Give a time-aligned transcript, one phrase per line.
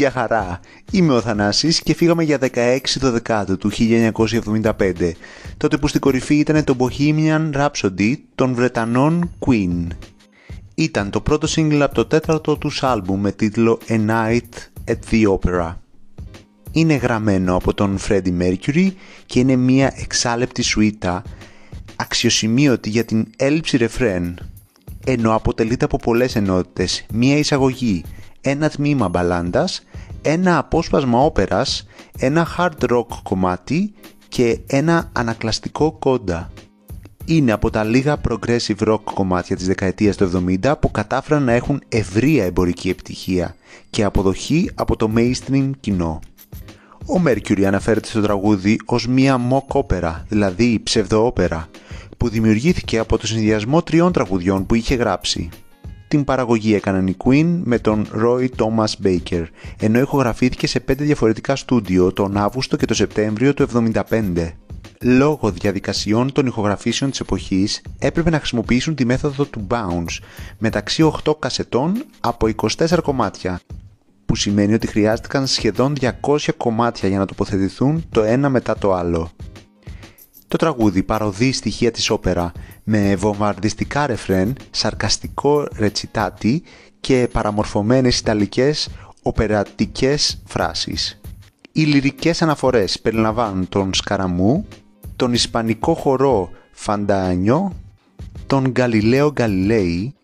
[0.00, 0.60] Γεια χαρά,
[0.92, 5.10] είμαι ο Θανάσης και φύγαμε για 16 το δεκάτο του 1975,
[5.56, 9.86] τότε που στην κορυφή ήταν το Bohemian Rhapsody των Βρετανών Queen.
[10.74, 14.48] Ήταν το πρώτο single από το τέταρτο τους άλμπουμ με τίτλο A Night
[14.84, 15.74] at the Opera.
[16.72, 18.92] Είναι γραμμένο από τον Freddie Mercury
[19.26, 21.22] και είναι μια εξάλεπτη σουίτα
[21.96, 24.38] αξιοσημείωτη για την έλλειψη ρεφρέν,
[25.06, 28.04] ενώ αποτελείται από πολλές ενότητες, μια εισαγωγή,
[28.40, 29.82] ένα τμήμα μπαλάντας,
[30.22, 31.86] ένα απόσπασμα όπερας,
[32.18, 33.92] ένα hard rock κομμάτι
[34.28, 36.50] και ένα ανακλαστικό κόντα.
[37.24, 41.82] Είναι από τα λίγα progressive rock κομμάτια της δεκαετίας του 70 που κατάφεραν να έχουν
[41.88, 43.54] ευρεία εμπορική επιτυχία
[43.90, 46.20] και αποδοχή από το mainstream κοινό.
[47.06, 51.68] Ο Mercury αναφέρεται στο τραγούδι ως μία mock όπερα, δηλαδή ψευδοόπερα,
[52.16, 55.48] που δημιουργήθηκε από το συνδυασμό τριών τραγουδιών που είχε γράψει.
[56.10, 59.44] Την παραγωγή έκαναν οι Queen με τον Roy Thomas Baker,
[59.78, 63.66] ενώ ηχογραφήθηκε σε πέντε διαφορετικά στούντιο τον Αύγουστο και τον Σεπτέμβριο του
[64.10, 64.52] 1975.
[65.02, 70.18] Λόγω διαδικασιών των ηχογραφήσεων της εποχής έπρεπε να χρησιμοποιήσουν τη μέθοδο του bounce
[70.58, 73.60] μεταξύ 8 κασετών από 24 κομμάτια
[74.26, 76.10] που σημαίνει ότι χρειάστηκαν σχεδόν 200
[76.56, 79.30] κομμάτια για να τοποθετηθούν το ένα μετά το άλλο.
[80.50, 82.52] Το τραγούδι παροδεί στοιχεία της όπερα
[82.84, 86.62] με βομβαρδιστικά ρεφρέν, σαρκαστικό ρετσιτάτι
[87.00, 88.88] και παραμορφωμένες ιταλικές
[89.22, 91.20] οπερατικές φράσεις.
[91.72, 94.66] Οι λυρικές αναφορές περιλαμβάνουν τον Σκαραμού,
[95.16, 97.72] τον Ισπανικό χορό Φαντάνιο,
[98.46, 100.14] τον Γαλιλαίο Γκαλιλέη,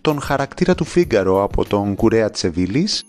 [0.00, 3.04] τον χαρακτήρα του Φίγκαρο από τον Κουρέα Τσεβίλης,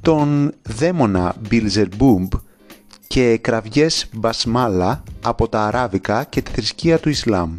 [0.00, 2.32] τον δαίμονα Μπιλζερμπούμπ
[3.14, 7.58] και κραυγές Μπασμάλα από τα Αράβικα και τη θρησκεία του Ισλάμ.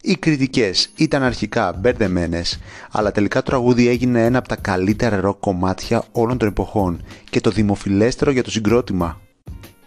[0.00, 2.58] Οι κριτικές ήταν αρχικά μπερδεμένες,
[2.90, 7.40] αλλά τελικά το τραγούδι έγινε ένα από τα καλύτερα ροκ κομμάτια όλων των εποχών και
[7.40, 9.20] το δημοφιλέστερο για το συγκρότημα.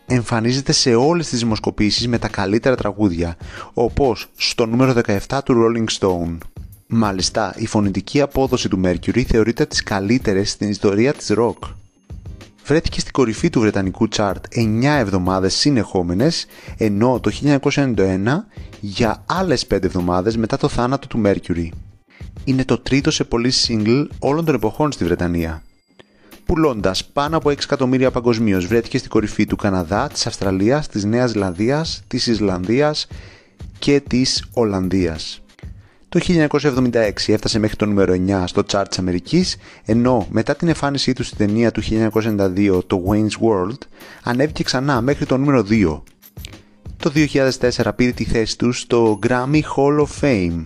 [0.06, 3.38] Εμφανίζεται σε όλες τις δημοσκοπήσεις με τα καλύτερα τραγούδια,
[3.74, 4.94] όπως στο νούμερο
[5.28, 6.38] 17 του Rolling Stone.
[6.88, 11.58] Μάλιστα, η φωνητική απόδοση του Mercury θεωρείται τις καλύτερες στην ιστορία της rock
[12.66, 16.46] βρέθηκε στην κορυφή του Βρετανικού chart 9 εβδομάδες συνεχόμενες,
[16.78, 17.32] ενώ το
[17.66, 18.48] 1991
[18.80, 21.68] για άλλες 5 εβδομάδες μετά το θάνατο του Mercury.
[22.44, 25.64] Είναι το τρίτο σε πωλήσει single όλων των εποχών στη Βρετανία.
[26.46, 31.30] Πουλώντας πάνω από 6 εκατομμύρια παγκοσμίως βρέθηκε στην κορυφή του Καναδά, της Αυστραλίας, της Νέας
[31.32, 33.08] Ζηλανδίας, της Ισλανδίας
[33.80, 35.43] και της Ολλανδίας.
[36.14, 41.14] Το 1976 έφτασε μέχρι το νούμερο 9 στο chart της Αμερικής, ενώ μετά την εμφάνισή
[41.14, 43.78] του στην ταινία του 1992 το Wayne's World,
[44.24, 46.02] ανέβηκε ξανά μέχρι το νούμερο 2.
[46.98, 50.62] Το 2004 πήρε τη θέση του στο Grammy Hall of Fame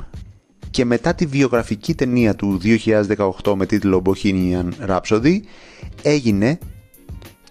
[0.72, 2.60] και μετά τη βιογραφική ταινία του
[3.44, 5.40] 2018 με τίτλο Bohemian Rhapsody
[6.02, 6.60] έγινε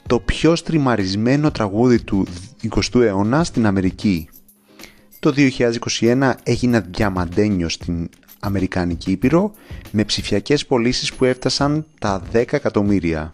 [0.06, 2.26] το πιο στριμαρισμένο τραγούδι του
[2.70, 4.28] 20ου αιώνα στην Αμερική.
[5.26, 5.34] Το
[6.00, 8.08] 2021 έγινε διαμαντένιο στην
[8.40, 9.52] Αμερικάνικη Ήπειρο
[9.90, 13.30] με ψηφιακές πωλήσεις που έφτασαν τα 10 εκατομμύρια.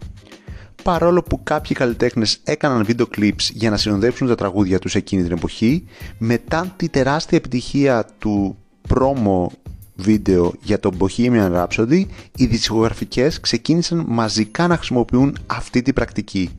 [0.83, 5.31] Παρόλο που κάποιοι καλλιτέχνες έκαναν βίντεο clips για να συνοδεύσουν τα τραγούδια τους εκείνη την
[5.31, 5.83] εποχή,
[6.17, 8.57] μετά τη τεράστια επιτυχία του
[8.89, 9.47] promo
[9.95, 12.03] βίντεο για το Bohemian Rhapsody,
[12.35, 16.49] οι δισκογραφικές ξεκίνησαν μαζικά να χρησιμοποιούν αυτή την πρακτική.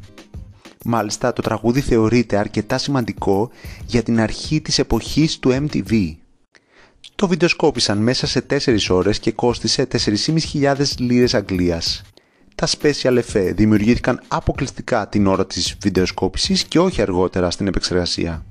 [0.86, 3.50] Μάλιστα το τραγούδι θεωρείται αρκετά σημαντικό
[3.86, 6.14] για την αρχή της εποχής του MTV.
[7.14, 12.02] Το βιντεοσκόπησαν μέσα σε 4 ώρες και κόστισε 4.500 λίρες Αγγλίας.
[12.54, 18.44] Τα special effects δημιουργήθηκαν αποκλειστικά την ώρα της βιντεοσκόπησης και όχι αργότερα στην επεξεργασία.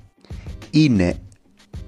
[0.70, 1.20] Είναι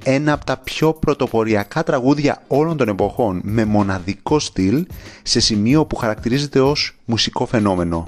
[0.04, 4.86] ένα από τα πιο πρωτοποριακά τραγούδια όλων των εποχών με μοναδικό στυλ
[5.24, 8.08] σε σημείο που χαρακτηρίζεται ως μουσικό φαινόμενο.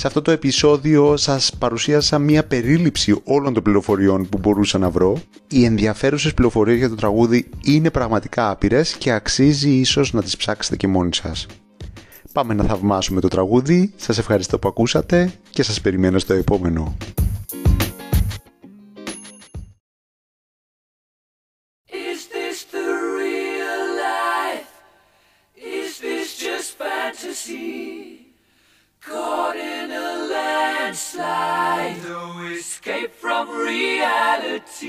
[0.00, 5.22] Σε αυτό το επεισόδιο σας παρουσίασα μία περίληψη όλων των πληροφοριών που μπορούσα να βρω.
[5.48, 10.76] Οι ενδιαφέρουσες πληροφορίες για το τραγούδι είναι πραγματικά άπειρες και αξίζει ίσως να τις ψάξετε
[10.76, 11.46] και μόνοι σας.
[12.32, 16.96] Πάμε να θαυμάσουμε το τραγούδι, σας ευχαριστώ που ακούσατε και σας περιμένω στο επόμενο.
[29.02, 29.69] Caught in a
[30.90, 34.88] landslide, no escape from reality.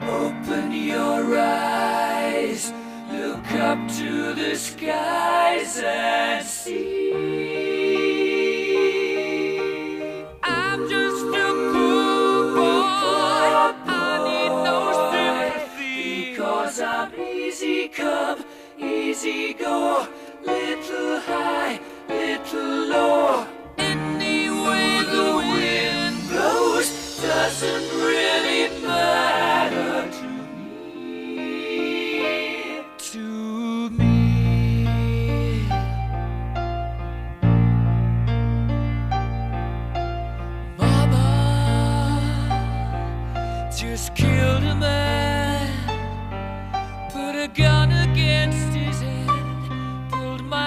[0.00, 2.72] Open your eyes,
[3.12, 7.69] look up to the skies and see.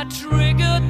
[0.06, 0.90] triggered